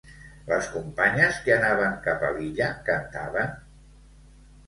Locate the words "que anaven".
1.49-1.93